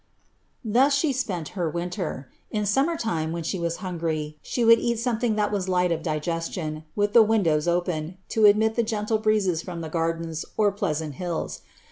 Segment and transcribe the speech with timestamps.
[0.39, 2.27] * Thus she spent her winter.
[2.49, 6.85] In summer time, when she^was hungry, •he would eat something that was light of digestion,
[6.95, 11.61] with the windows open, to admit the gentle breezes from the gardens, or pleasant hills.